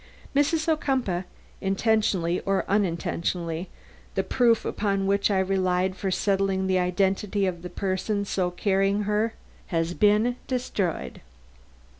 Mrs. 0.35 0.67
Ocumpaugh, 0.67 1.25
intentionally 1.61 2.39
or 2.39 2.65
unintentionally, 2.67 3.69
the 4.15 4.23
proof 4.23 4.65
upon 4.65 5.05
which 5.05 5.29
I 5.29 5.37
relied 5.37 5.95
for 5.95 6.09
settling 6.09 6.65
the 6.65 6.79
identity 6.79 7.45
of 7.45 7.61
the 7.61 7.69
person 7.69 8.25
so 8.25 8.49
carrying 8.49 9.03
her 9.03 9.35
has 9.67 9.93
been 9.93 10.37
destroyed." 10.47 11.21